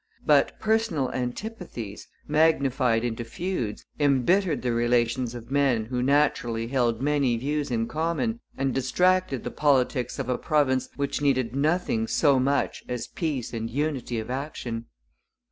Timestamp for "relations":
4.73-5.35